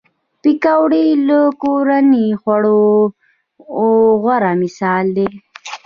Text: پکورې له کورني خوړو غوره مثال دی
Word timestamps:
پکورې 0.41 1.05
له 1.27 1.39
کورني 1.61 2.27
خوړو 2.41 2.83
غوره 4.23 4.51
مثال 4.61 5.05
دی 5.17 5.27